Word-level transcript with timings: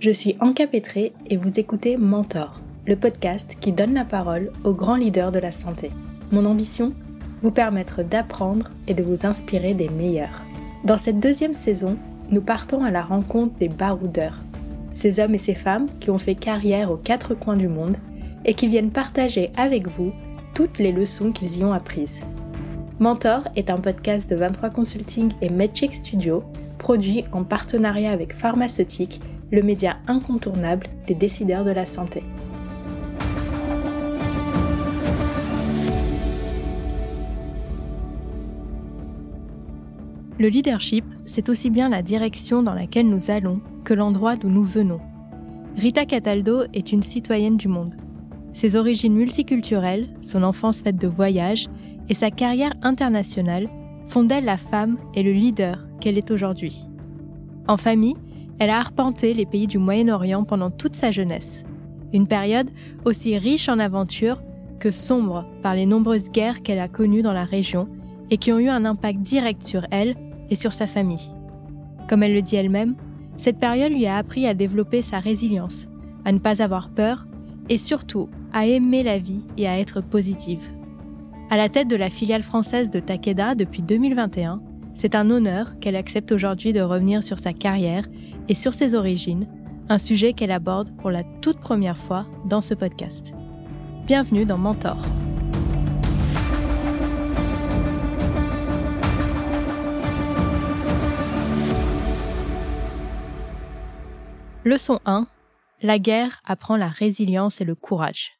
Je 0.00 0.10
suis 0.10 0.34
Anka 0.40 0.66
Petré 0.66 1.12
et 1.26 1.36
vous 1.36 1.60
écoutez 1.60 1.98
Mentor, 1.98 2.62
le 2.86 2.96
podcast 2.96 3.58
qui 3.60 3.70
donne 3.70 3.92
la 3.92 4.06
parole 4.06 4.50
aux 4.64 4.72
grands 4.72 4.96
leaders 4.96 5.30
de 5.30 5.38
la 5.38 5.52
santé. 5.52 5.90
Mon 6.32 6.46
ambition 6.46 6.94
Vous 7.42 7.50
permettre 7.50 8.02
d'apprendre 8.02 8.70
et 8.88 8.94
de 8.94 9.02
vous 9.02 9.26
inspirer 9.26 9.74
des 9.74 9.90
meilleurs. 9.90 10.42
Dans 10.86 10.96
cette 10.96 11.20
deuxième 11.20 11.52
saison, 11.52 11.98
nous 12.30 12.40
partons 12.40 12.82
à 12.82 12.90
la 12.90 13.02
rencontre 13.02 13.58
des 13.58 13.68
baroudeurs, 13.68 14.40
ces 14.94 15.20
hommes 15.20 15.34
et 15.34 15.38
ces 15.38 15.54
femmes 15.54 15.88
qui 16.00 16.08
ont 16.08 16.18
fait 16.18 16.34
carrière 16.34 16.90
aux 16.90 16.96
quatre 16.96 17.34
coins 17.34 17.58
du 17.58 17.68
monde 17.68 17.98
et 18.46 18.54
qui 18.54 18.68
viennent 18.68 18.92
partager 18.92 19.50
avec 19.58 19.86
vous 19.86 20.14
toutes 20.54 20.78
les 20.78 20.92
leçons 20.92 21.30
qu'ils 21.30 21.58
y 21.58 21.62
ont 21.62 21.74
apprises. 21.74 22.22
Mentor 23.00 23.44
est 23.54 23.68
un 23.68 23.80
podcast 23.80 24.30
de 24.30 24.36
23 24.36 24.70
Consulting 24.70 25.32
et 25.42 25.50
MedCheck 25.50 25.94
Studio, 25.94 26.42
produit 26.78 27.24
en 27.32 27.44
partenariat 27.44 28.12
avec 28.12 28.32
Pharmaceutique, 28.32 29.20
le 29.50 29.62
média 29.62 29.98
incontournable 30.06 30.86
des 31.06 31.14
décideurs 31.14 31.64
de 31.64 31.70
la 31.70 31.86
santé. 31.86 32.22
Le 40.38 40.48
leadership, 40.48 41.04
c'est 41.26 41.50
aussi 41.50 41.68
bien 41.68 41.90
la 41.90 42.00
direction 42.00 42.62
dans 42.62 42.72
laquelle 42.72 43.08
nous 43.08 43.30
allons 43.30 43.60
que 43.84 43.92
l'endroit 43.92 44.36
d'où 44.36 44.48
nous 44.48 44.64
venons. 44.64 45.00
Rita 45.76 46.06
Cataldo 46.06 46.62
est 46.72 46.92
une 46.92 47.02
citoyenne 47.02 47.56
du 47.56 47.68
monde. 47.68 47.94
Ses 48.54 48.74
origines 48.74 49.14
multiculturelles, 49.14 50.08
son 50.22 50.42
enfance 50.42 50.80
faite 50.80 50.96
de 50.96 51.06
voyages 51.06 51.68
et 52.08 52.14
sa 52.14 52.30
carrière 52.30 52.72
internationale 52.82 53.68
font 54.06 54.24
d'elle 54.24 54.46
la 54.46 54.56
femme 54.56 54.96
et 55.14 55.22
le 55.22 55.32
leader 55.32 55.86
qu'elle 56.00 56.18
est 56.18 56.30
aujourd'hui. 56.30 56.86
En 57.68 57.76
famille, 57.76 58.16
elle 58.60 58.70
a 58.70 58.78
arpenté 58.78 59.32
les 59.32 59.46
pays 59.46 59.66
du 59.66 59.78
Moyen-Orient 59.78 60.44
pendant 60.44 60.70
toute 60.70 60.94
sa 60.94 61.10
jeunesse, 61.10 61.64
une 62.12 62.26
période 62.26 62.68
aussi 63.06 63.38
riche 63.38 63.70
en 63.70 63.78
aventures 63.78 64.42
que 64.78 64.90
sombre 64.90 65.46
par 65.62 65.74
les 65.74 65.86
nombreuses 65.86 66.30
guerres 66.30 66.62
qu'elle 66.62 66.78
a 66.78 66.86
connues 66.86 67.22
dans 67.22 67.32
la 67.32 67.46
région 67.46 67.88
et 68.30 68.36
qui 68.36 68.52
ont 68.52 68.58
eu 68.58 68.68
un 68.68 68.84
impact 68.84 69.20
direct 69.20 69.62
sur 69.62 69.86
elle 69.90 70.14
et 70.50 70.56
sur 70.56 70.74
sa 70.74 70.86
famille. 70.86 71.30
Comme 72.06 72.22
elle 72.22 72.34
le 72.34 72.42
dit 72.42 72.56
elle-même, 72.56 72.96
cette 73.38 73.58
période 73.58 73.92
lui 73.92 74.06
a 74.06 74.18
appris 74.18 74.46
à 74.46 74.52
développer 74.52 75.00
sa 75.00 75.20
résilience, 75.20 75.88
à 76.26 76.32
ne 76.32 76.38
pas 76.38 76.62
avoir 76.62 76.90
peur 76.90 77.26
et 77.70 77.78
surtout 77.78 78.28
à 78.52 78.66
aimer 78.66 79.02
la 79.02 79.18
vie 79.18 79.42
et 79.56 79.68
à 79.68 79.78
être 79.78 80.02
positive. 80.02 80.62
À 81.48 81.56
la 81.56 81.70
tête 81.70 81.88
de 81.88 81.96
la 81.96 82.10
filiale 82.10 82.42
française 82.42 82.90
de 82.90 83.00
Takeda 83.00 83.54
depuis 83.54 83.80
2021, 83.80 84.60
c'est 84.94 85.14
un 85.14 85.30
honneur 85.30 85.78
qu'elle 85.80 85.96
accepte 85.96 86.30
aujourd'hui 86.30 86.74
de 86.74 86.82
revenir 86.82 87.22
sur 87.22 87.38
sa 87.38 87.54
carrière 87.54 88.04
et 88.50 88.54
sur 88.54 88.74
ses 88.74 88.96
origines, 88.96 89.46
un 89.88 89.98
sujet 89.98 90.32
qu'elle 90.32 90.50
aborde 90.50 90.94
pour 90.96 91.12
la 91.12 91.22
toute 91.40 91.60
première 91.60 91.96
fois 91.96 92.26
dans 92.46 92.60
ce 92.60 92.74
podcast. 92.74 93.32
Bienvenue 94.06 94.44
dans 94.44 94.58
Mentor. 94.58 95.06
Leçon 104.64 104.98
1. 105.06 105.28
La 105.82 106.00
guerre 106.00 106.42
apprend 106.44 106.76
la 106.76 106.88
résilience 106.88 107.60
et 107.60 107.64
le 107.64 107.76
courage. 107.76 108.32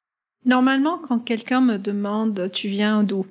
Normalement, 0.45 0.99
quand 0.99 1.21
quelqu'un 1.21 1.61
me 1.61 1.77
demande 1.77 2.51
tu 2.53 2.67
viens 2.67 3.05
d'où, 3.05 3.27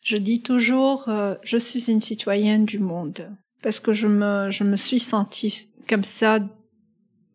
je 0.00 0.16
dis 0.16 0.40
toujours 0.40 1.10
euh, 1.10 1.34
je 1.42 1.58
suis 1.58 1.90
une 1.90 2.00
citoyenne 2.00 2.64
du 2.64 2.78
monde 2.78 3.36
parce 3.66 3.80
que 3.80 3.92
je 3.92 4.06
me 4.06 4.48
je 4.52 4.62
me 4.62 4.76
suis 4.76 5.00
sentie 5.00 5.66
comme 5.88 6.04
ça 6.04 6.38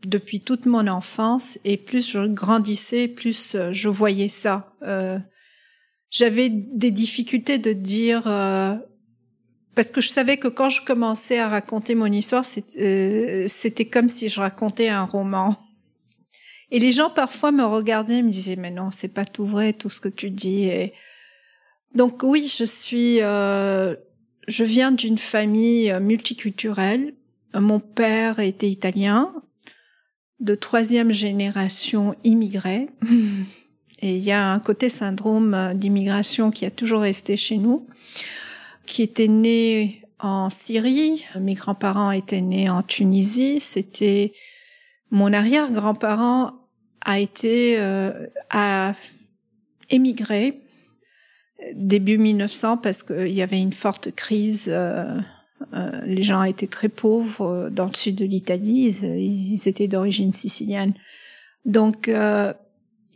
depuis 0.05 0.39
toute 0.39 0.65
mon 0.65 0.87
enfance 0.87 1.59
et 1.65 1.75
plus 1.75 2.09
je 2.09 2.25
grandissais, 2.25 3.09
plus 3.09 3.53
euh, 3.55 3.73
je 3.73 3.89
voyais 3.89 4.29
ça. 4.29 4.73
Euh, 4.81 5.19
j'avais 6.09 6.47
des 6.47 6.91
difficultés 6.91 7.57
de 7.57 7.73
dire 7.73 8.23
parce 9.75 9.91
que 9.91 9.99
je 9.99 10.07
savais 10.07 10.37
que 10.37 10.47
quand 10.47 10.69
je 10.69 10.85
commençais 10.85 11.37
à 11.37 11.49
raconter 11.49 11.95
mon 11.95 12.05
histoire, 12.05 12.45
c'était 12.45 13.89
comme 13.91 14.07
si 14.07 14.29
je 14.29 14.39
racontais 14.39 14.87
un 14.87 15.03
roman. 15.03 15.57
Et 16.69 16.79
les 16.79 16.93
gens 16.93 17.09
parfois 17.09 17.51
me 17.51 17.65
regardaient 17.65 18.19
et 18.19 18.23
me 18.23 18.29
disaient 18.29 18.55
mais 18.55 18.71
non, 18.71 18.89
c'est 18.89 19.09
pas 19.09 19.25
tout 19.25 19.45
vrai 19.45 19.73
tout 19.73 19.89
ce 19.89 19.99
que 19.99 20.07
tu 20.07 20.29
dis. 20.29 20.71
Donc 21.93 22.23
oui, 22.23 22.47
je 22.47 22.63
suis, 22.63 23.17
euh, 23.21 23.95
je 24.51 24.63
viens 24.63 24.91
d'une 24.91 25.17
famille 25.17 25.89
euh, 25.89 25.99
multiculturelle. 25.99 27.13
Mon 27.53 27.79
père 27.79 28.39
était 28.39 28.69
italien, 28.69 29.33
de 30.39 30.55
troisième 30.55 31.11
génération 31.11 32.15
immigré. 32.23 32.89
Et 34.03 34.17
il 34.17 34.23
y 34.23 34.31
a 34.31 34.51
un 34.51 34.59
côté 34.59 34.89
syndrome 34.89 35.53
euh, 35.53 35.73
d'immigration 35.73 36.51
qui 36.51 36.65
a 36.65 36.71
toujours 36.71 37.01
resté 37.01 37.37
chez 37.37 37.57
nous, 37.57 37.87
qui 38.85 39.01
était 39.03 39.27
né 39.27 40.01
en 40.19 40.49
Syrie. 40.49 41.25
Mes 41.39 41.53
grands-parents 41.53 42.11
étaient 42.11 42.41
nés 42.41 42.69
en 42.69 42.83
Tunisie. 42.83 43.59
C'était 43.59 44.33
mon 45.11 45.33
arrière-grand-parent 45.33 46.53
a 47.03 47.19
été 47.19 47.79
euh, 47.79 48.27
a 48.49 48.93
émigré 49.89 50.61
début 51.73 52.17
1900 52.17 52.77
parce 52.77 53.03
qu'il 53.03 53.31
y 53.31 53.41
avait 53.41 53.61
une 53.61 53.73
forte 53.73 54.11
crise. 54.11 54.69
Euh, 54.71 55.17
euh, 55.73 56.01
les 56.05 56.23
gens 56.23 56.43
étaient 56.43 56.67
très 56.67 56.89
pauvres 56.89 57.69
dans 57.71 57.85
le 57.85 57.93
sud 57.93 58.15
de 58.15 58.25
l'Italie. 58.25 58.87
Ils, 59.01 59.67
étaient 59.67 59.87
d'origine 59.87 60.31
sicilienne. 60.31 60.93
Donc 61.65 62.11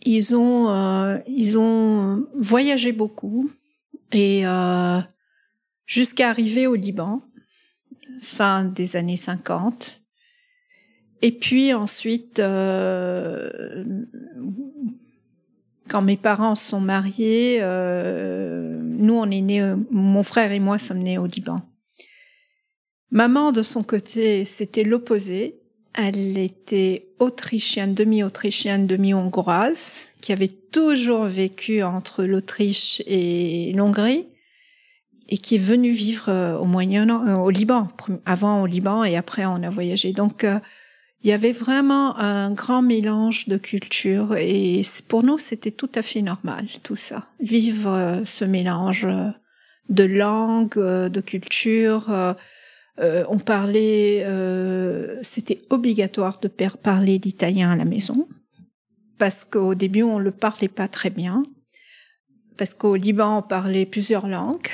ils 0.05 0.35
ont 0.35 1.21
ils 1.27 1.57
ont 1.57 2.27
voyagé 2.35 2.91
beaucoup 2.91 3.49
et 4.11 4.43
jusqu'à 5.87 6.29
arriver 6.29 6.67
au 6.67 6.75
Liban 6.75 7.23
fin 8.21 8.65
des 8.65 8.95
années 8.95 9.17
50 9.17 10.05
et 11.21 11.31
puis 11.31 11.73
ensuite, 11.73 12.39
euh, 12.39 13.83
quand 15.89 16.01
mes 16.01 16.17
parents 16.17 16.55
sont 16.55 16.79
mariés, 16.79 17.59
euh, 17.61 18.79
nous 18.81 19.13
on 19.13 19.29
est 19.29 19.41
nés, 19.41 19.73
mon 19.91 20.23
frère 20.23 20.51
et 20.51 20.59
moi 20.59 20.77
sommes 20.79 20.99
nés 20.99 21.17
au 21.17 21.25
Liban. 21.25 21.61
Maman 23.11 23.51
de 23.51 23.61
son 23.61 23.83
côté, 23.83 24.45
c'était 24.45 24.83
l'opposé. 24.83 25.61
Elle 25.93 26.37
était 26.37 27.13
autrichienne, 27.19 27.93
demi-autrichienne, 27.93 28.85
demi-hongroise, 28.85 30.13
qui 30.21 30.33
avait 30.33 30.49
toujours 30.49 31.23
vécu 31.23 31.83
entre 31.83 32.25
l'Autriche 32.25 33.01
et 33.05 33.71
l'Hongrie 33.73 34.25
et 35.29 35.37
qui 35.37 35.55
est 35.55 35.59
venue 35.59 35.91
vivre 35.91 36.29
euh, 36.29 36.57
au 36.57 36.65
Moyen, 36.65 37.35
au 37.35 37.49
Liban, 37.49 37.87
avant 38.25 38.61
au 38.61 38.65
Liban 38.65 39.03
et 39.03 39.15
après 39.15 39.45
on 39.45 39.63
a 39.63 39.69
voyagé. 39.69 40.11
Donc 40.13 40.45
il 41.25 41.29
y 41.29 41.33
avait 41.33 41.53
vraiment 41.53 42.15
un 42.19 42.51
grand 42.51 42.83
mélange 42.83 43.47
de 43.47 43.57
cultures 43.57 44.35
et 44.37 44.83
pour 45.07 45.23
nous 45.23 45.39
c'était 45.39 45.71
tout 45.71 45.89
à 45.95 46.03
fait 46.03 46.21
normal 46.21 46.67
tout 46.83 46.95
ça. 46.95 47.25
Vivre 47.39 47.89
euh, 47.89 48.25
ce 48.25 48.45
mélange 48.45 49.05
euh, 49.05 49.31
de 49.89 50.03
langues 50.03 50.77
euh, 50.77 51.09
de 51.09 51.21
cultures 51.21 52.35
on 52.97 53.39
parlait 53.39 54.25
c'était 55.21 55.61
obligatoire 55.69 56.39
de 56.39 56.47
parler 56.47 57.17
l'italien 57.17 57.71
à 57.71 57.75
la 57.75 57.83
maison 57.83 58.27
parce 59.17 59.43
qu'au 59.43 59.75
début 59.75 60.03
on 60.03 60.17
le 60.17 60.31
parlait 60.31 60.69
pas 60.69 60.87
très 60.87 61.09
bien 61.09 61.43
parce 62.55 62.73
qu'au 62.73 62.95
Liban 62.95 63.39
on 63.39 63.41
parlait 63.41 63.85
plusieurs 63.85 64.27
langues 64.27 64.69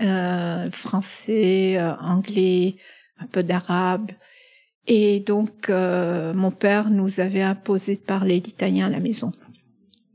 français 0.70 1.80
anglais 2.00 2.76
un 3.18 3.26
peu 3.26 3.42
d'arabe 3.42 4.10
et 4.86 5.20
donc, 5.20 5.68
euh, 5.68 6.32
mon 6.32 6.50
père 6.50 6.90
nous 6.90 7.20
avait 7.20 7.42
imposé 7.42 7.94
de 7.96 8.00
parler 8.00 8.40
l'italien 8.40 8.86
à 8.86 8.90
la 8.90 9.00
maison. 9.00 9.32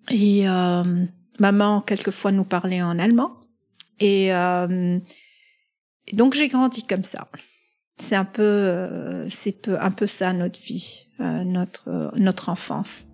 Et 0.10 0.48
euh, 0.48 0.84
maman, 1.40 1.82
quelquefois, 1.82 2.32
nous 2.32 2.46
parlait 2.46 2.82
en 2.82 2.98
allemand. 2.98 3.34
Et, 4.00 4.34
euh, 4.34 4.98
donc, 6.14 6.36
j'ai 6.36 6.48
grandi 6.48 6.84
comme 6.84 7.04
ça. 7.04 7.26
C'est 7.98 8.16
un 8.16 8.26
peu, 8.26 8.42
euh, 8.42 9.30
c'est 9.30 9.52
peu, 9.52 9.78
un 9.80 9.92
peu 9.92 10.08
ça 10.08 10.34
notre 10.34 10.60
vie, 10.60 11.06
euh, 11.20 11.44
notre 11.44 12.12
notre 12.16 12.50
enfance. 12.50 13.06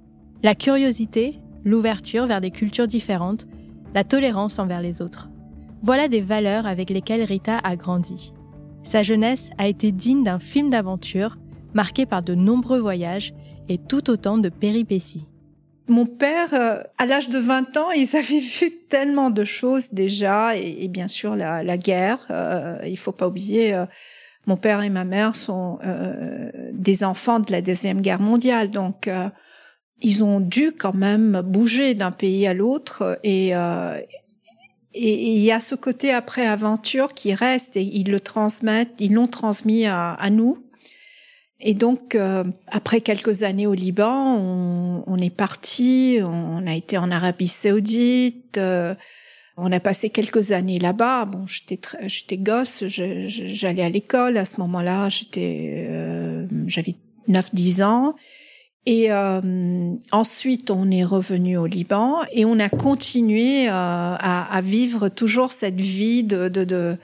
La 0.44 0.56
curiosité, 0.56 1.40
l'ouverture 1.66 2.28
vers 2.28 2.40
des 2.40 2.52
cultures 2.52 2.88
différentes, 2.88 3.48
la 3.94 4.04
tolérance 4.04 4.60
envers 4.60 4.82
les 4.82 5.02
autres. 5.02 5.30
Voilà 5.82 6.08
des 6.08 6.22
valeurs 6.22 6.68
avec 6.68 6.90
lesquelles 6.90 7.24
Rita 7.24 7.58
a 7.58 7.76
grandi. 7.76 8.34
Sa 8.84 9.04
jeunesse 9.04 9.50
a 9.58 9.68
été 9.68 9.92
digne 9.92 10.24
d'un 10.24 10.40
film 10.40 10.70
d'aventure 10.70 11.38
marqué 11.78 12.08
par 12.08 12.24
de 12.24 12.34
nombreux 12.34 12.80
voyages 12.80 13.34
et 13.70 13.78
tout 13.78 14.10
autant 14.10 14.40
de 14.40 14.50
péripéties. 14.50 15.28
Mon 15.88 16.08
père, 16.08 16.54
euh, 16.54 16.82
à 16.98 17.06
l'âge 17.06 17.30
de 17.30 17.38
20 17.38 17.78
ans, 17.78 17.92
ils 17.92 18.16
avaient 18.16 18.40
vu 18.40 18.72
tellement 18.90 19.30
de 19.30 19.44
choses 19.44 19.90
déjà, 19.92 20.58
et, 20.58 20.88
bien 20.88 21.08
sûr 21.08 21.36
la, 21.36 21.78
guerre. 21.78 22.26
Euh, 22.32 22.80
il 22.86 22.98
faut 22.98 23.14
pas 23.14 23.28
oublier, 23.28 23.76
euh, 23.76 23.86
Mon 24.48 24.58
père 24.58 24.82
et 24.82 24.90
ma 24.90 25.06
mère 25.06 25.36
sont 25.36 25.80
des 26.74 27.04
enfants 27.04 27.40
de 27.40 27.52
la 27.52 27.62
deuxième 27.62 28.02
guerre 28.02 28.22
mondiale, 28.22 28.72
donc 28.72 29.10
ils 30.02 30.24
ont 30.24 30.40
dû 30.40 30.72
quand 30.72 30.96
même 30.96 31.42
bouger 31.42 31.94
d'un 31.96 32.12
pays 32.12 32.48
à 32.48 32.54
l'autre 32.54 33.20
et 33.24 33.54
il 35.00 35.40
y 35.40 35.52
a 35.52 35.60
ce 35.60 35.76
côté 35.76 36.12
après 36.12 36.48
aventure 36.48 37.14
qui 37.14 37.34
reste 37.34 37.78
et 37.78 37.84
ils 37.84 38.10
le 38.10 38.20
transmettent, 38.20 38.96
ils 39.00 39.14
l'ont 39.14 39.28
transmis 39.28 39.86
à, 39.86 40.30
nous. 40.32 40.67
Et 41.60 41.74
donc, 41.74 42.14
euh, 42.14 42.44
après 42.68 43.02
quelques 43.02 43.42
années 43.42 43.66
au 43.66 43.74
Liban, 43.74 44.38
on, 44.38 45.04
on, 45.08 45.18
est 45.18 45.36
parti, 45.36 46.20
on 46.22 46.68
a 46.68 46.76
été 46.76 46.98
en 46.98 47.10
Arabie 47.10 47.48
Saoudite, 47.48 48.58
euh, 48.58 48.94
on 49.58 49.72
a 49.72 49.80
passé 49.80 50.12
quelques 50.12 50.52
années 50.52 50.78
là-bas. 50.78 51.26
Bon, 51.26 51.46
j'étais 51.48 52.38
gosse, 52.38 52.84
j'allais 52.88 53.84
à 53.84 53.90
l'école 53.90 54.38
à 54.38 54.46
ce 54.46 54.62
moment-là, 54.62 55.10
j'étais, 55.10 55.88
euh, 55.90 56.46
j'avais 56.68 56.94
9-10 57.28 57.84
ans. 57.84 58.16
Et 58.86 59.12
euh, 59.12 59.96
ensuite, 60.12 60.72
on 60.72 60.90
est 60.92 61.04
revenu 61.04 61.58
au 61.58 61.66
Liban 61.66 62.22
et 62.32 62.46
on 62.46 62.58
a 62.60 62.70
continué 62.70 63.68
euh, 63.68 63.72
à, 63.72 64.56
à, 64.56 64.62
vivre 64.62 65.10
toujours 65.10 65.52
cette 65.52 65.82
vie 65.82 66.24
de, 66.24 66.48
de, 66.48 66.64
de 66.64 66.96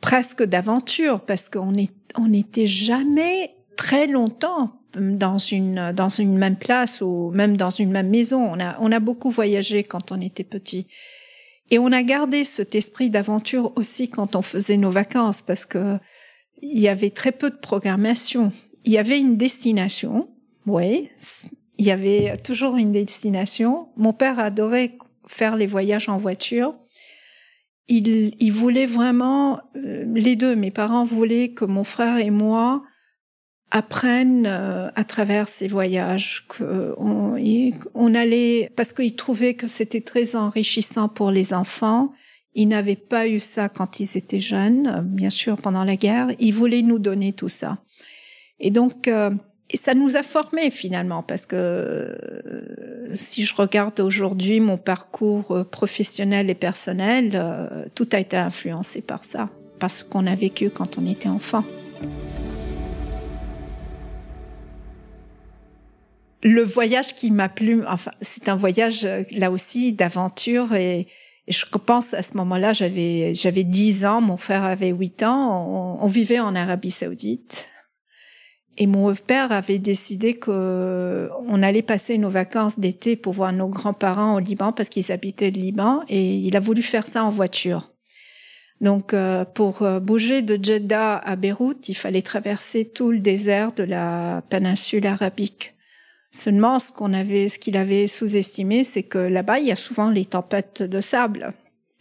presque 0.00 0.44
d'aventure 0.44 1.22
parce 1.22 1.48
qu'on 1.48 1.72
on 2.16 2.28
n'était 2.28 2.68
jamais 2.68 3.56
très 3.78 4.06
longtemps 4.06 4.72
dans 4.98 5.38
une 5.38 5.92
dans 5.92 6.10
une 6.10 6.36
même 6.36 6.56
place 6.56 7.00
ou 7.00 7.30
même 7.30 7.56
dans 7.56 7.70
une 7.70 7.90
même 7.90 8.10
maison. 8.10 8.42
On 8.42 8.60
a 8.60 8.76
on 8.80 8.92
a 8.92 9.00
beaucoup 9.00 9.30
voyagé 9.30 9.84
quand 9.84 10.12
on 10.12 10.20
était 10.20 10.44
petit. 10.44 10.86
Et 11.70 11.78
on 11.78 11.92
a 11.92 12.02
gardé 12.02 12.44
cet 12.44 12.74
esprit 12.74 13.08
d'aventure 13.08 13.72
aussi 13.76 14.10
quand 14.10 14.36
on 14.36 14.42
faisait 14.42 14.76
nos 14.76 14.90
vacances 14.90 15.40
parce 15.40 15.64
que 15.64 15.98
il 16.60 16.78
y 16.78 16.88
avait 16.88 17.10
très 17.10 17.32
peu 17.32 17.48
de 17.48 17.56
programmation. 17.56 18.52
Il 18.84 18.92
y 18.92 18.98
avait 18.98 19.18
une 19.18 19.36
destination 19.36 20.28
oui, 20.68 21.08
il 21.78 21.86
y 21.86 21.90
avait 21.90 22.36
toujours 22.38 22.76
une 22.76 22.92
destination. 22.92 23.88
Mon 23.96 24.12
père 24.12 24.38
adorait 24.38 24.98
faire 25.26 25.56
les 25.56 25.66
voyages 25.66 26.08
en 26.08 26.18
voiture. 26.18 26.74
Il, 27.88 28.34
il 28.38 28.52
voulait 28.52 28.86
vraiment, 28.86 29.60
euh, 29.76 30.04
les 30.14 30.36
deux, 30.36 30.54
mes 30.54 30.70
parents 30.70 31.04
voulaient 31.04 31.48
que 31.48 31.64
mon 31.64 31.84
frère 31.84 32.18
et 32.18 32.30
moi 32.30 32.82
apprennent 33.70 34.46
euh, 34.46 34.90
à 34.94 35.04
travers 35.04 35.48
ces 35.48 35.68
voyages, 35.68 36.44
qu'on 36.48 37.36
on 37.94 38.14
allait, 38.14 38.70
parce 38.76 38.92
qu'ils 38.92 39.16
trouvaient 39.16 39.54
que 39.54 39.66
c'était 39.66 40.00
très 40.00 40.36
enrichissant 40.36 41.08
pour 41.08 41.30
les 41.30 41.52
enfants. 41.52 42.12
Ils 42.54 42.68
n'avaient 42.68 42.96
pas 42.96 43.28
eu 43.28 43.40
ça 43.40 43.68
quand 43.68 44.00
ils 44.00 44.16
étaient 44.16 44.40
jeunes, 44.40 45.02
bien 45.04 45.30
sûr 45.30 45.58
pendant 45.58 45.84
la 45.84 45.96
guerre. 45.96 46.28
Ils 46.38 46.54
voulaient 46.54 46.82
nous 46.82 46.98
donner 46.98 47.32
tout 47.32 47.50
ça. 47.50 47.78
Et 48.58 48.70
donc, 48.70 49.06
euh, 49.06 49.30
ça 49.74 49.94
nous 49.94 50.16
a 50.16 50.22
formés 50.22 50.70
finalement 50.70 51.22
parce 51.22 51.44
que 51.44 51.56
euh, 51.56 53.10
si 53.14 53.44
je 53.44 53.54
regarde 53.54 54.00
aujourd'hui 54.00 54.60
mon 54.60 54.78
parcours 54.78 55.66
professionnel 55.70 56.48
et 56.48 56.54
personnel, 56.54 57.90
tout 57.94 58.08
a 58.12 58.18
été 58.18 58.36
influencé 58.36 59.02
par 59.02 59.24
ça, 59.24 59.50
par 59.78 59.90
ce 59.90 60.04
qu'on 60.04 60.26
a 60.26 60.34
vécu 60.34 60.70
quand 60.70 60.96
on 60.96 61.06
était 61.06 61.28
enfant. 61.28 61.64
Le 66.42 66.62
voyage 66.62 67.14
qui 67.14 67.30
m'a 67.30 67.48
plu, 67.48 67.84
enfin, 67.86 68.12
c'est 68.20 68.48
un 68.48 68.56
voyage 68.56 69.08
là 69.32 69.50
aussi 69.50 69.92
d'aventure 69.92 70.74
et, 70.74 71.06
je 71.48 71.64
pense 71.64 72.12
à 72.12 72.22
ce 72.22 72.36
moment-là, 72.36 72.74
j'avais 72.74 73.32
j'avais 73.34 73.64
10 73.64 74.04
ans, 74.04 74.20
mon 74.20 74.36
frère 74.36 74.64
avait 74.64 74.90
8 74.90 75.22
ans, 75.22 75.98
on 75.98 76.06
vivait 76.06 76.40
en 76.40 76.54
Arabie 76.54 76.90
Saoudite 76.90 77.70
et 78.78 78.86
mon 78.86 79.12
père 79.14 79.50
avait 79.50 79.78
décidé 79.78 80.34
que 80.34 81.28
on 81.48 81.62
allait 81.62 81.82
passer 81.82 82.16
nos 82.16 82.30
vacances 82.30 82.78
d'été 82.78 83.16
pour 83.16 83.32
voir 83.32 83.52
nos 83.52 83.66
grands-parents 83.66 84.36
au 84.36 84.38
Liban 84.38 84.72
parce 84.72 84.88
qu'ils 84.88 85.10
habitaient 85.10 85.50
le 85.50 85.60
Liban 85.60 86.04
et 86.08 86.36
il 86.36 86.56
a 86.56 86.60
voulu 86.60 86.82
faire 86.82 87.04
ça 87.04 87.24
en 87.24 87.30
voiture. 87.30 87.90
Donc 88.80 89.12
euh, 89.12 89.44
pour 89.44 89.82
euh, 89.82 89.98
bouger 89.98 90.42
de 90.42 90.62
Jeddah 90.62 91.16
à 91.16 91.34
Beyrouth, 91.34 91.88
il 91.88 91.96
fallait 91.96 92.22
traverser 92.22 92.84
tout 92.84 93.10
le 93.10 93.18
désert 93.18 93.72
de 93.72 93.82
la 93.82 94.44
péninsule 94.48 95.06
arabique. 95.08 95.74
Seulement 96.30 96.78
ce 96.78 96.92
qu'on 96.92 97.14
avait 97.14 97.48
ce 97.48 97.58
qu'il 97.58 97.76
avait 97.76 98.06
sous-estimé, 98.06 98.84
c'est 98.84 99.02
que 99.02 99.18
là-bas 99.18 99.60
il 99.60 99.66
y 99.66 99.72
a 99.72 99.76
souvent 99.76 100.10
les 100.10 100.26
tempêtes 100.26 100.82
de 100.82 101.00
sable. 101.00 101.54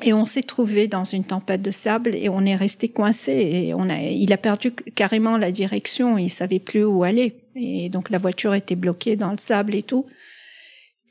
Et 0.03 0.13
on 0.13 0.25
s'est 0.25 0.43
trouvé 0.43 0.87
dans 0.87 1.05
une 1.05 1.23
tempête 1.23 1.61
de 1.61 1.71
sable 1.71 2.13
et 2.15 2.29
on 2.29 2.45
est 2.45 2.55
resté 2.55 2.89
coincé 2.89 3.31
et 3.31 3.73
on 3.73 3.89
a, 3.89 3.99
il 3.99 4.31
a 4.31 4.37
perdu 4.37 4.71
carrément 4.71 5.37
la 5.37 5.51
direction, 5.51 6.19
il 6.19 6.29
savait 6.29 6.59
plus 6.59 6.83
où 6.83 7.03
aller. 7.03 7.35
Et 7.55 7.89
donc 7.89 8.11
la 8.11 8.19
voiture 8.19 8.53
était 8.53 8.75
bloquée 8.75 9.15
dans 9.15 9.31
le 9.31 9.39
sable 9.39 9.73
et 9.73 9.81
tout. 9.81 10.05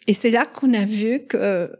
Et 0.07 0.13
c'est 0.13 0.31
là 0.31 0.47
qu'on 0.47 0.73
a 0.73 0.85
vu 0.85 1.21
que 1.27 1.73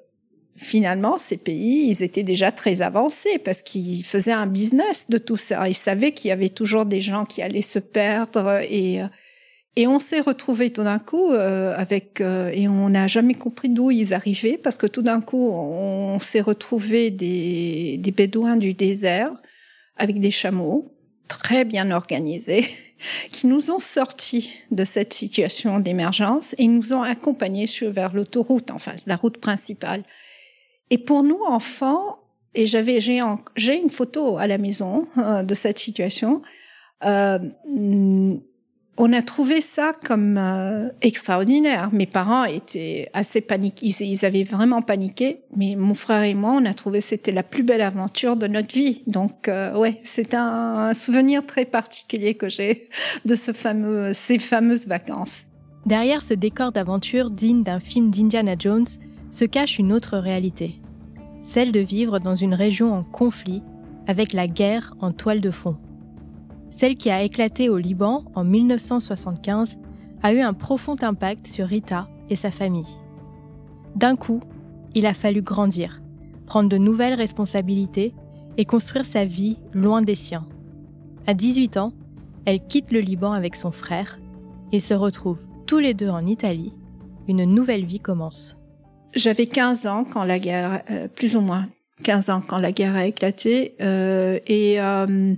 finalement 0.57 1.17
ces 1.17 1.37
pays, 1.37 1.91
ils 1.91 2.03
étaient 2.03 2.25
déjà 2.25 2.51
très 2.51 2.81
avancés 2.81 3.39
parce 3.39 3.63
qu'ils 3.63 4.05
faisaient 4.05 4.33
un 4.33 4.49
business 4.49 5.09
de 5.09 5.19
tout 5.19 5.37
ça. 5.37 5.69
Ils 5.69 5.75
savaient 5.75 6.11
qu'il 6.11 6.31
y 6.31 6.33
avait 6.33 6.49
toujours 6.49 6.87
des 6.87 7.01
gens 7.01 7.25
qui 7.25 7.41
allaient 7.41 7.63
se 7.63 7.79
perdre 7.79 8.63
et 8.69 9.01
et 9.77 9.87
on 9.87 9.99
s'est 9.99 10.21
retrouvé 10.21 10.73
tout 10.73 10.83
d'un 10.83 10.99
coup 10.99 11.33
euh, 11.33 11.75
avec 11.77 12.21
euh, 12.21 12.51
et 12.53 12.67
on 12.67 12.89
n'a 12.89 13.07
jamais 13.07 13.35
compris 13.35 13.69
d'où 13.69 13.91
ils 13.91 14.15
arrivaient 14.15 14.59
parce 14.59 14.79
que 14.79 14.87
tout 14.87 15.03
d'un 15.03 15.21
coup 15.21 15.51
on 15.51 16.19
s'est 16.19 16.41
retrouvé 16.41 17.11
des, 17.11 17.99
des 17.99 18.11
bédouins 18.11 18.57
du 18.57 18.75
désert 18.75 19.33
avec 19.97 20.19
des 20.19 20.31
chameaux 20.31 20.93
très 21.29 21.65
bien 21.65 21.91
organisés 21.91 22.67
qui 23.31 23.47
nous 23.47 23.71
ont 23.71 23.79
sortis 23.79 24.53
de 24.71 24.85
cette 24.85 25.13
situation 25.13 25.79
d'émergence 25.81 26.55
et 26.59 26.67
nous 26.69 26.93
ont 26.93 27.03
accompagnés 27.03 27.67
sur 27.67 27.91
vers 27.91 28.15
l'autoroute, 28.15 28.71
enfin 28.71 28.93
la 29.07 29.17
route 29.17 29.39
principale. 29.39 30.03
Et 30.91 30.99
pour 30.99 31.23
nous 31.23 31.41
enfants, 31.47 32.19
et 32.55 32.67
j'avais 32.67 33.01
j'ai 33.01 33.21
j'ai 33.57 33.77
une 33.77 33.91
photo 33.91 34.39
à 34.39 34.47
la 34.47 34.59
maison 34.59 35.07
euh, 35.19 35.43
de 35.43 35.55
cette 35.55 35.79
situation. 35.79 36.43
Euh, 37.05 37.39
on 38.99 39.13
a 39.13 39.23
trouvé 39.23 39.61
ça 39.61 39.93
comme 40.07 40.39
euh, 40.39 40.89
extraordinaire. 41.03 41.91
Mes 41.93 42.07
parents 42.07 42.45
étaient 42.45 43.11
assez 43.13 43.41
paniqués, 43.41 43.95
ils, 44.01 44.25
avaient 44.25 44.45
vraiment 44.45 44.83
paniqué, 44.83 45.43
mais 45.55 45.77
mon 45.77 45.95
frère 45.95 46.23
et 46.23 46.35
moi, 46.35 46.53
on 46.53 46.65
a 46.65 46.75
trouvé 46.75 47.01
c'était 47.01 47.33
la 47.33 47.43
plus 47.43 47.63
belle 47.63 47.83
aventure 47.83 48.37
de 48.37 48.47
notre 48.47 48.75
vie. 48.75 49.03
Donc 49.07 49.49
euh, 49.49 49.77
ouais, 49.77 50.01
c'est 50.03 50.35
un, 50.35 50.95
souvenir 50.95 51.45
très 51.45 51.65
particulier 51.65 52.35
que 52.35 52.49
j'ai 52.49 52.89
de 53.25 53.35
ce 53.35 53.53
fameux, 53.53 54.13
ces 54.13 54.39
fameuses 54.39 54.87
vacances. 54.87 55.45
Derrière 55.85 56.23
ce 56.23 56.35
décor 56.35 56.73
d'aventure 56.73 57.31
digne 57.31 57.63
d'un 57.63 57.81
film 57.81 58.11
d'Indiana 58.11 58.55
Jones 58.59 58.87
se 59.31 59.45
cache 59.45 59.79
une 59.79 59.93
autre 59.93 60.17
réalité, 60.17 60.81
celle 61.43 61.71
de 61.71 61.81
vivre 61.81 62.19
dans 62.19 62.35
une 62.35 62.55
région 62.55 62.93
en 62.93 63.05
conflit 63.05 63.63
avec 64.07 64.33
la 64.33 64.47
guerre 64.47 64.95
en 65.01 65.13
toile 65.13 65.41
de 65.41 65.51
fond. 65.51 65.77
Celle 66.77 66.97
qui 66.97 67.09
a 67.09 67.23
éclaté 67.23 67.71
au 67.71 67.79
Liban 67.79 68.27
en 68.35 68.45
1975 68.45 69.79
a 70.23 70.35
eu 70.35 70.41
un 70.41 70.53
profond 70.53 70.97
impact 71.01 71.47
sur 71.47 71.67
Rita 71.67 72.07
et 72.29 72.37
sa 72.37 72.51
famille. 72.51 72.99
D'un 73.95 74.15
coup, 74.15 74.43
il 74.95 75.07
a 75.07 75.15
fallu 75.15 75.41
grandir, 75.41 76.03
prendre 76.45 76.69
de 76.69 76.77
nouvelles 76.77 77.15
responsabilités 77.15 78.13
et 78.59 78.67
construire 78.67 79.07
sa 79.07 79.25
vie 79.25 79.57
loin 79.73 80.03
des 80.03 80.17
siens. 80.17 80.47
À 81.27 81.33
18 81.33 81.79
ans, 81.79 81.95
elle 82.45 82.61
quitte 82.61 82.93
le 82.93 83.01
Liban 83.01 83.33
avec 83.33 83.57
son 83.57 83.73
frère. 83.73 84.19
Ils 84.71 84.83
se 84.83 84.93
retrouvent 84.93 85.47
tous 85.67 85.79
les 85.79 85.95
deux 85.95 86.11
en 86.11 86.27
Italie. 86.27 86.75
Une 87.27 87.47
nouvelle 87.47 87.87
vie 87.87 88.01
commence. 88.01 88.59
J'avais 89.15 89.47
15 89.47 89.87
ans 89.87 90.05
quand 90.05 90.25
la 90.25 90.39
guerre, 90.39 90.83
euh, 90.91 91.09
plus 91.09 91.37
ou 91.37 91.41
moins 91.41 91.69
15 92.03 92.29
ans 92.29 92.43
quand 92.47 92.59
la 92.59 92.73
guerre 92.73 92.97
a 92.97 93.07
éclaté, 93.07 93.77
euh, 93.81 94.39
et 94.47 94.79
euh, 94.79 95.35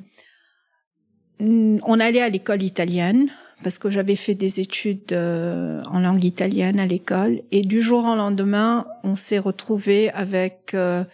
on 1.40 2.00
allait 2.00 2.22
à 2.22 2.28
l'école 2.28 2.62
italienne 2.62 3.30
parce 3.62 3.78
que 3.78 3.90
j'avais 3.90 4.16
fait 4.16 4.34
des 4.34 4.60
études 4.60 5.12
euh, 5.12 5.82
en 5.90 6.00
langue 6.00 6.24
italienne 6.24 6.78
à 6.78 6.86
l'école 6.86 7.42
et 7.50 7.62
du 7.62 7.80
jour 7.80 8.04
au 8.04 8.14
lendemain, 8.14 8.86
on 9.02 9.16
s'est 9.16 9.38
retrouvé 9.38 10.10
avec 10.10 10.74
euh, 10.74 11.04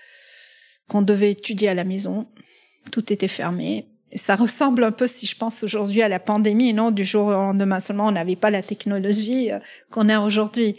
qu'on 0.88 1.02
devait 1.02 1.30
étudier 1.30 1.68
à 1.68 1.74
la 1.74 1.84
maison. 1.84 2.26
Tout 2.90 3.12
était 3.12 3.28
fermé. 3.28 3.86
ça 4.14 4.36
ressemble 4.36 4.84
un 4.84 4.92
peu, 4.92 5.06
si 5.06 5.26
je 5.26 5.36
pense 5.36 5.62
aujourd'hui, 5.62 6.02
à 6.02 6.08
la 6.08 6.18
pandémie. 6.18 6.74
Non, 6.74 6.90
du 6.90 7.04
jour 7.04 7.28
au 7.28 7.32
lendemain 7.32 7.80
seulement, 7.80 8.08
on 8.08 8.12
n'avait 8.12 8.36
pas 8.36 8.50
la 8.50 8.62
technologie 8.62 9.50
euh, 9.50 9.58
qu'on 9.90 10.08
a 10.08 10.20
aujourd'hui. 10.20 10.76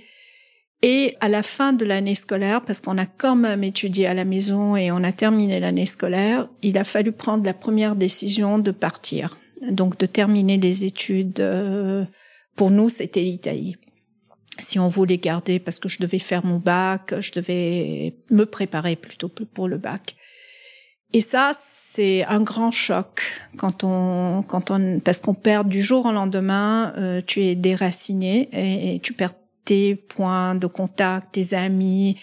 Et 0.81 1.15
à 1.19 1.29
la 1.29 1.41
fin 1.41 1.73
de 1.73 1.85
l'année 1.85 2.15
scolaire, 2.15 2.61
parce 2.61 2.81
qu'on 2.81 2.97
a 2.97 3.05
quand 3.05 3.35
même 3.35 3.63
étudié 3.63 4.07
à 4.07 4.13
la 4.13 4.25
maison 4.25 4.75
et 4.75 4.91
on 4.91 5.03
a 5.03 5.11
terminé 5.11 5.59
l'année 5.59 5.85
scolaire, 5.85 6.47
il 6.61 6.77
a 6.77 6.83
fallu 6.83 7.11
prendre 7.11 7.45
la 7.45 7.53
première 7.53 7.95
décision 7.95 8.59
de 8.59 8.71
partir. 8.71 9.37
Donc 9.69 9.97
de 9.97 10.05
terminer 10.05 10.57
les 10.57 10.85
études. 10.85 11.39
Euh, 11.39 12.03
pour 12.55 12.71
nous, 12.71 12.89
c'était 12.89 13.21
l'Italie. 13.21 13.77
Si 14.59 14.79
on 14.79 14.87
voulait 14.87 15.17
garder, 15.17 15.59
parce 15.59 15.79
que 15.79 15.89
je 15.89 15.99
devais 15.99 16.19
faire 16.19 16.45
mon 16.45 16.59
bac, 16.59 17.13
je 17.19 17.31
devais 17.33 18.15
me 18.29 18.45
préparer 18.45 18.95
plutôt 18.95 19.29
pour 19.29 19.67
le 19.67 19.77
bac. 19.77 20.15
Et 21.13 21.21
ça, 21.21 21.51
c'est 21.55 22.25
un 22.25 22.41
grand 22.41 22.71
choc 22.71 23.21
quand 23.57 23.83
on, 23.83 24.43
quand 24.43 24.71
on, 24.71 24.99
parce 24.99 25.21
qu'on 25.21 25.33
perd 25.33 25.67
du 25.69 25.81
jour 25.81 26.05
au 26.05 26.11
lendemain, 26.11 26.93
euh, 26.97 27.21
tu 27.25 27.43
es 27.43 27.55
déraciné 27.55 28.49
et, 28.51 28.99
tu 28.99 29.13
perds 29.13 29.35
tes 29.65 29.95
points 29.95 30.55
de 30.55 30.67
contact, 30.67 31.33
tes 31.33 31.53
amis. 31.53 32.17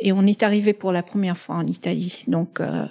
Et 0.00 0.12
on 0.12 0.26
est 0.26 0.42
arrivé 0.42 0.72
pour 0.72 0.92
la 0.92 1.02
première 1.02 1.38
fois 1.38 1.56
en 1.56 1.66
Italie, 1.66 2.24
donc 2.26 2.60
euh, 2.60 2.86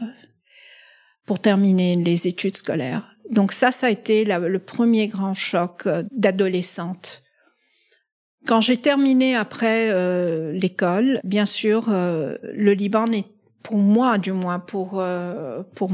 pour 1.25 1.39
terminer 1.39 1.95
les 1.95 2.27
études 2.27 2.57
scolaires. 2.57 3.11
Donc 3.31 3.51
ça, 3.51 3.71
ça 3.71 3.87
a 3.87 3.89
été 3.89 4.23
le 4.23 4.59
premier 4.59 5.07
grand 5.07 5.33
choc 5.33 5.83
euh, 5.87 6.03
d'adolescente. 6.11 7.23
Quand 8.47 8.61
j'ai 8.61 8.77
terminé 8.77 9.35
après 9.35 9.91
l'école, 10.53 11.19
bien 11.23 11.47
sûr, 11.47 11.89
le 11.89 12.73
Liban 12.73 13.07
n'est 13.07 13.25
pour 13.65 13.77
moi, 13.77 14.19
du 14.19 14.31
moins 14.31 14.59
pour 14.59 14.99
euh, 14.99 15.63
pour 15.73 15.89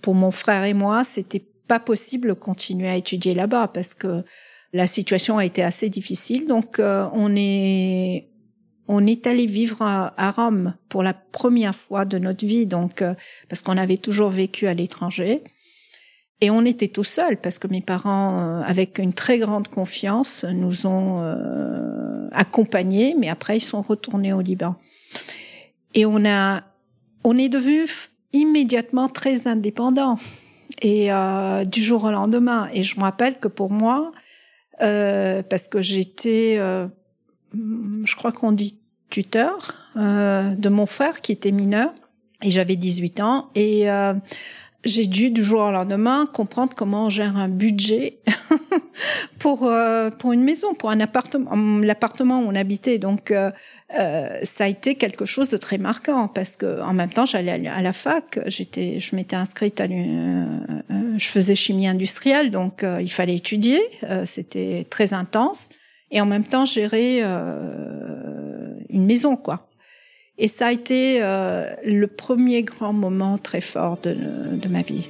pour 0.00 0.14
mon 0.14 0.30
frère 0.30 0.64
et 0.64 0.72
moi, 0.72 1.04
c'était 1.04 1.44
pas 1.68 1.78
possible 1.78 2.28
de 2.28 2.32
continuer 2.32 2.88
à 2.88 2.96
étudier 2.96 3.34
là-bas 3.34 3.68
parce 3.68 3.94
que 3.94 4.24
la 4.72 4.86
situation 4.86 5.38
a 5.38 5.44
été 5.44 5.62
assez 5.62 5.88
difficile. 5.88 6.46
Donc 6.46 6.78
euh, 6.78 7.06
on 7.12 7.34
est 7.36 8.26
on 8.88 9.06
est 9.06 9.28
allé 9.28 9.46
vivre 9.46 9.82
à, 9.82 10.30
Rome 10.32 10.74
pour 10.88 11.04
la 11.04 11.14
première 11.14 11.76
fois 11.76 12.04
de 12.04 12.18
notre 12.18 12.44
vie, 12.44 12.66
donc 12.66 13.02
euh, 13.02 13.14
parce 13.48 13.62
qu'on 13.62 13.76
avait 13.76 13.98
toujours 13.98 14.30
vécu 14.30 14.66
à 14.66 14.74
l'étranger. 14.74 15.44
Et 16.40 16.50
on 16.50 16.64
était 16.64 16.88
tout 16.88 17.04
seuls 17.04 17.36
parce 17.36 17.58
que 17.58 17.68
mes 17.68 17.82
parents, 17.82 18.62
avec 18.62 18.98
une 18.98 19.12
très 19.12 19.38
grande 19.38 19.68
confiance, 19.68 20.44
nous 20.44 20.86
ont 20.86 21.22
accompagnés, 22.32 23.14
mais 23.16 23.28
après 23.28 23.58
ils 23.58 23.62
sont 23.62 23.82
retournés 23.82 24.32
au 24.32 24.40
Liban. 24.40 24.74
Et 25.92 26.06
on 26.06 26.24
a 26.24 26.62
on 27.24 27.36
est 27.36 27.50
devenu 27.50 27.86
immédiatement 28.32 29.08
très 29.08 29.46
indépendant 29.46 30.16
et 30.82 31.12
euh, 31.12 31.64
du 31.64 31.82
jour 31.82 32.04
au 32.04 32.10
lendemain. 32.10 32.68
Et 32.72 32.82
je 32.82 32.96
me 32.96 33.02
rappelle 33.02 33.38
que 33.38 33.48
pour 33.48 33.70
moi, 33.70 34.12
euh, 34.82 35.42
parce 35.42 35.68
que 35.68 35.82
j'étais, 35.82 36.56
euh, 36.58 36.86
je 37.54 38.16
crois 38.16 38.32
qu'on 38.32 38.52
dit 38.52 38.78
tuteur 39.10 39.74
de 39.96 40.68
mon 40.68 40.86
frère 40.86 41.20
qui 41.20 41.32
était 41.32 41.50
mineur. 41.50 41.92
Et 42.42 42.50
j'avais 42.50 42.76
18 42.76 43.20
ans. 43.20 43.50
Et 43.54 43.86
j'ai 44.84 45.06
dû 45.06 45.30
du 45.30 45.44
jour 45.44 45.60
au 45.60 45.70
lendemain 45.70 46.26
comprendre 46.32 46.72
comment 46.74 47.06
on 47.06 47.10
gère 47.10 47.36
un 47.36 47.48
budget 47.48 48.18
pour 49.38 49.70
pour 50.18 50.32
une 50.32 50.42
maison, 50.42 50.74
pour 50.74 50.90
un 50.90 51.00
appartement, 51.00 51.54
l'appartement 51.80 52.40
où 52.40 52.48
on 52.48 52.54
habitait. 52.54 52.98
Donc 52.98 53.32
euh, 53.98 54.38
ça 54.44 54.64
a 54.64 54.68
été 54.68 54.94
quelque 54.94 55.24
chose 55.24 55.50
de 55.50 55.56
très 55.56 55.76
marquant 55.76 56.28
parce 56.28 56.56
que 56.56 56.80
en 56.80 56.92
même 56.92 57.10
temps 57.10 57.26
j'allais 57.26 57.66
à 57.66 57.82
la 57.82 57.92
fac, 57.92 58.38
j'étais, 58.46 59.00
je 59.00 59.16
m'étais 59.16 59.34
inscrite 59.34 59.80
à, 59.80 59.84
euh, 59.84 60.44
euh, 60.92 61.14
je 61.16 61.26
faisais 61.26 61.56
chimie 61.56 61.88
industrielle 61.88 62.52
donc 62.52 62.84
il 63.00 63.10
fallait 63.10 63.34
étudier, 63.34 63.82
c'était 64.24 64.86
très 64.88 65.12
intense 65.12 65.70
et 66.12 66.20
en 66.20 66.26
même 66.26 66.44
temps 66.44 66.64
gérer 66.64 67.20
une 67.22 69.06
maison 69.06 69.36
quoi. 69.36 69.66
Et 70.38 70.46
ça 70.46 70.68
a 70.68 70.72
été 70.72 71.20
le 71.20 72.06
premier 72.06 72.62
grand 72.62 72.92
moment 72.92 73.38
très 73.38 73.60
fort 73.60 73.98
de 74.02 74.68
ma 74.68 74.82
vie. 74.82 75.08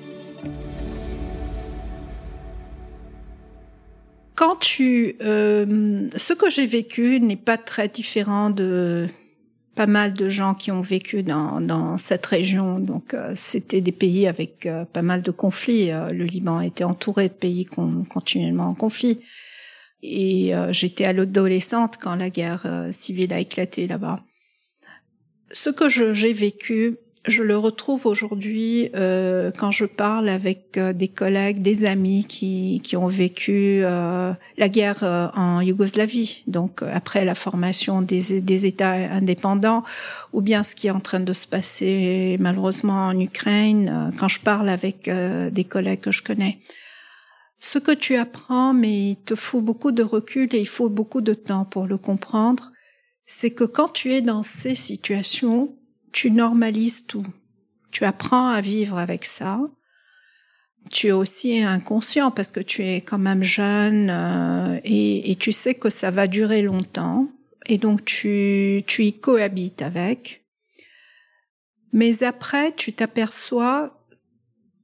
Quand 4.41 4.57
tu, 4.57 5.17
euh, 5.21 6.09
ce 6.17 6.33
que 6.33 6.49
j'ai 6.49 6.67
vécu 6.67 7.21
n'est 7.21 7.37
pas 7.37 7.59
très 7.59 7.89
différent 7.89 8.49
de 8.49 9.07
pas 9.75 9.87
mal 9.87 10.15
de 10.15 10.31
gens 10.31 10.55
qui 10.55 10.73
ont 10.73 10.81
vécu 10.81 11.23
dans, 11.23 11.61
dans 11.61 11.99
cette 11.99 12.25
région. 12.25 12.79
Donc, 12.79 13.13
euh, 13.13 13.33
c'était 13.35 13.83
des 13.83 13.93
pays 13.93 14.27
avec 14.27 14.65
euh, 14.65 14.87
pas 14.87 15.03
mal 15.03 15.21
de 15.21 15.31
conflits. 15.31 15.89
le 15.89 16.25
Liban 16.25 16.63
était 16.63 16.85
entouré 16.85 17.29
de 17.29 17.35
pays 17.35 17.67
continuellement 17.67 18.71
en 18.71 18.75
conflit. 18.75 19.21
Et 20.03 20.55
j'étais 20.71 21.05
à 21.05 21.13
l'adolescente 21.13 21.99
quand 22.01 22.15
la 22.15 22.31
guerre 22.31 22.67
civile 22.91 23.35
a 23.35 23.41
éclaté 23.41 23.87
là-bas. 23.87 24.25
Ce 25.53 25.69
que 25.69 25.91
j'ai 25.91 26.33
vécu, 26.33 26.97
je 27.27 27.43
le 27.43 27.57
retrouve 27.57 28.07
aujourd'hui 28.07 28.91
euh, 28.95 29.51
quand 29.57 29.71
je 29.71 29.85
parle 29.85 30.29
avec 30.29 30.79
euh, 30.79 30.95
des 30.95 31.09
collègues, 31.09 31.61
des 31.61 31.85
amis 31.85 32.25
qui, 32.25 32.81
qui 32.83 32.97
ont 32.97 33.09
vécu 33.09 33.83
euh, 33.85 34.33
la 34.57 34.69
guerre 34.71 35.05
euh, 35.05 35.29
en 35.35 35.61
Yougoslavie, 35.61 36.43
donc 36.47 36.83
après 36.83 37.27
la 37.27 37.35
formation 37.35 38.01
des, 38.01 38.41
des 38.41 38.65
États 38.65 38.93
indépendants, 38.93 39.85
ou 40.33 40.41
bien 40.41 40.63
ce 40.63 40.75
qui 40.75 40.87
est 40.87 40.93
en 40.93 41.01
train 41.01 41.21
de 41.21 41.33
se 41.35 41.47
passer 41.47 42.37
malheureusement 42.41 43.09
en 43.09 43.19
Ukraine, 43.19 44.13
quand 44.19 44.29
je 44.29 44.41
parle 44.41 44.69
avec 44.69 45.11
des 45.11 45.65
collègues 45.65 46.01
que 46.01 46.13
je 46.13 46.23
connais. 46.23 46.59
Ce 47.59 47.79
que 47.79 47.93
tu 47.93 48.17
apprends, 48.17 48.73
mais 48.73 49.11
il 49.11 49.17
te 49.17 49.35
faut 49.35 49.61
beaucoup 49.61 49.93
de 49.93 50.03
recul 50.03 50.55
et 50.55 50.61
il 50.61 50.69
faut 50.69 50.89
beaucoup 50.89 51.21
de 51.21 51.35
temps 51.35 51.67
pour 51.67 51.87
le 51.87 51.99
comprendre, 51.99 52.73
c'est 53.27 53.51
que 53.51 53.65
quand 53.65 53.89
tu 53.89 54.15
es 54.15 54.23
dans 54.23 54.43
ces 54.43 54.75
situations, 54.75 55.77
tu 56.13 56.31
normalises 56.31 57.07
tout. 57.07 57.27
Tu 57.91 58.05
apprends 58.05 58.49
à 58.49 58.61
vivre 58.61 58.99
avec 58.99 59.25
ça. 59.25 59.61
Tu 60.91 61.09
es 61.09 61.13
aussi 61.13 61.61
inconscient 61.61 62.31
parce 62.31 62.53
que 62.53 62.61
tu 62.61 62.85
es 62.85 63.01
quand 63.01 63.19
même 63.19 63.43
jeune 63.43 64.09
euh, 64.11 64.81
et, 64.83 65.37
tu 65.39 65.53
sais 65.53 65.75
que 65.75 65.91
ça 65.91 66.11
va 66.11 66.27
durer 66.27 66.63
longtemps 66.63 67.29
et 67.67 67.77
donc 67.77 68.05
tu, 68.05 68.83
tu 68.87 69.05
y 69.05 69.13
cohabites 69.13 69.83
avec. 69.83 70.45
Mais 71.93 72.23
après, 72.23 72.73
tu 72.75 72.93
t'aperçois 72.93 74.07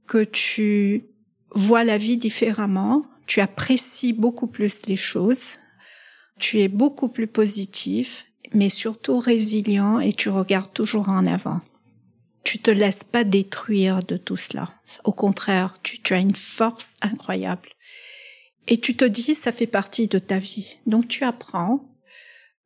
que 0.07 0.23
tu 0.23 1.05
vois 1.55 1.85
la 1.85 1.99
vie 1.99 2.17
différemment, 2.17 3.07
tu 3.27 3.41
apprécies 3.41 4.13
beaucoup 4.13 4.47
plus 4.47 4.87
les 4.87 4.97
choses, 4.97 5.59
tu 6.39 6.61
es 6.61 6.69
beaucoup 6.69 7.09
plus 7.09 7.27
positif 7.27 8.26
mais 8.53 8.69
surtout 8.69 9.19
résilient 9.19 10.01
et 10.01 10.13
tu 10.13 10.29
regardes 10.29 10.73
toujours 10.73 11.09
en 11.09 11.27
avant. 11.27 11.61
Tu 12.45 12.59
te 12.59 12.71
laisses 12.71 13.05
pas 13.05 13.25
détruire 13.25 14.01
de 14.01 14.17
tout 14.17 14.37
cela. 14.37 14.71
Au 15.05 15.13
contraire, 15.13 15.75
tu, 15.83 16.01
as 16.15 16.19
une 16.19 16.37
force 16.37 16.97
incroyable. 17.03 17.69
Et 18.69 18.79
tu 18.79 18.95
te 18.95 19.05
dis, 19.05 19.35
ça 19.35 19.53
fait 19.53 19.67
partie 19.67 20.07
de 20.07 20.19
ta 20.19 20.39
vie. 20.39 20.77
Donc 20.87 21.09
tu 21.09 21.25
apprends, 21.25 21.85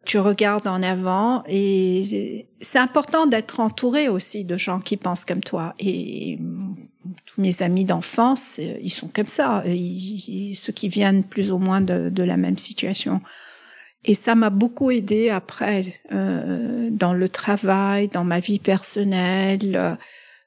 tu 0.04 0.18
regardes 0.18 0.66
en 0.66 0.82
avant 0.82 1.44
et 1.46 2.46
c'est 2.60 2.78
important 2.78 3.26
d'être 3.26 3.60
entouré 3.60 4.08
aussi 4.08 4.44
de 4.44 4.56
gens 4.56 4.80
qui 4.80 4.96
pensent 4.96 5.24
comme 5.24 5.42
toi. 5.42 5.74
Et 5.78 6.38
tous 7.26 7.40
mes 7.40 7.62
amis 7.62 7.84
d'enfance, 7.84 8.58
ils 8.58 8.90
sont 8.90 9.08
comme 9.08 9.28
ça, 9.28 9.62
ceux 9.64 10.72
qui 10.72 10.88
viennent 10.88 11.24
plus 11.24 11.52
ou 11.52 11.58
moins 11.58 11.80
de 11.80 12.22
la 12.22 12.36
même 12.36 12.58
situation. 12.58 13.20
Et 14.04 14.14
ça 14.14 14.34
m'a 14.34 14.50
beaucoup 14.50 14.90
aidé 14.90 15.28
après 15.28 16.00
euh, 16.12 16.88
dans 16.90 17.12
le 17.12 17.28
travail, 17.28 18.08
dans 18.08 18.24
ma 18.24 18.40
vie 18.40 18.58
personnelle, 18.58 19.76
euh, 19.76 19.94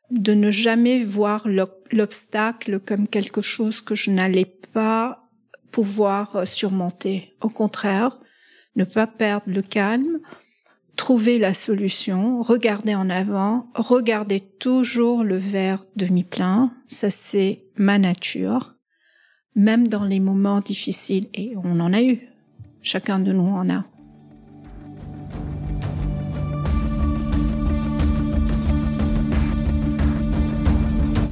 de 0.09 0.33
ne 0.33 0.49
jamais 0.51 1.03
voir 1.03 1.47
l'obstacle 1.91 2.79
comme 2.79 3.07
quelque 3.07 3.41
chose 3.41 3.81
que 3.81 3.95
je 3.95 4.11
n'allais 4.11 4.51
pas 4.73 5.29
pouvoir 5.71 6.35
euh, 6.35 6.45
surmonter. 6.45 7.33
Au 7.41 7.49
contraire, 7.49 8.19
ne 8.75 8.85
pas 8.85 9.05
perdre 9.05 9.45
le 9.47 9.61
calme, 9.61 10.19
trouver 10.95 11.37
la 11.37 11.53
solution, 11.53 12.41
regarder 12.41 12.95
en 12.95 13.09
avant, 13.09 13.67
regarder 13.75 14.39
toujours 14.39 15.23
le 15.23 15.37
verre 15.37 15.85
demi-plein. 15.95 16.73
Ça, 16.87 17.11
c'est 17.11 17.65
ma 17.75 17.99
nature, 17.99 18.75
même 19.55 19.87
dans 19.87 20.05
les 20.05 20.19
moments 20.19 20.59
difficiles. 20.59 21.27
Et 21.35 21.53
on 21.63 21.79
en 21.79 21.93
a 21.93 22.01
eu. 22.01 22.32
Chacun 22.85 23.19
de 23.19 23.31
nous 23.31 23.47
en 23.47 23.69
a. 23.69 23.85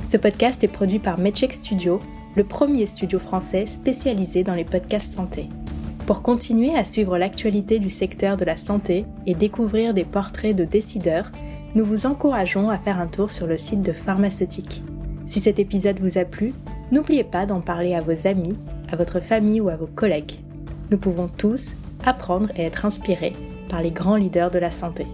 Ce 0.06 0.16
podcast 0.16 0.64
est 0.64 0.70
produit 0.70 1.00
par 1.00 1.20
Medcheck 1.20 1.52
Studio, 1.52 2.00
le 2.38 2.46
premier 2.46 2.86
studio 2.86 3.20
français 3.20 3.66
spécialisé 3.66 4.46
dans 4.46 4.54
les 4.54 4.64
podcasts 4.64 5.14
santé. 5.14 5.50
Pour 6.08 6.22
continuer 6.22 6.74
à 6.74 6.86
suivre 6.86 7.18
l'actualité 7.18 7.80
du 7.80 7.90
secteur 7.90 8.38
de 8.38 8.46
la 8.46 8.56
santé 8.56 9.06
et 9.26 9.36
découvrir 9.36 9.94
des 9.94 10.06
portraits 10.06 10.56
de 10.56 10.64
décideurs, 10.64 11.34
nous 11.76 11.84
vous 11.84 12.06
encourageons 12.06 12.70
à 12.70 12.78
faire 12.78 12.98
un 12.98 13.08
tour 13.08 13.34
sur 13.34 13.46
le 13.46 13.58
site 13.58 13.82
de 13.82 13.92
Pharmaceutique. 13.92 14.84
Si 15.28 15.42
cet 15.42 15.60
épisode 15.60 16.00
vous 16.00 16.18
a 16.18 16.24
plu, 16.24 16.54
n'oubliez 16.94 17.26
pas 17.26 17.46
d'en 17.46 17.60
parler 17.60 17.94
à 17.94 18.00
vos 18.00 18.26
amis, 18.26 18.58
à 18.90 18.96
votre 18.96 19.20
famille 19.20 19.60
ou 19.60 19.68
à 19.68 19.76
vos 19.76 19.88
collègues 19.88 20.40
nous 20.92 20.98
pouvons 20.98 21.30
tous 21.30 21.72
apprendre 22.06 22.52
et 22.56 22.64
être 22.64 22.86
inspirés 22.86 23.34
par 23.70 23.82
les 23.82 23.92
grands 23.92 24.18
leaders 24.18 24.52
de 24.52 24.60
la 24.60 24.72
santé. 24.72 25.08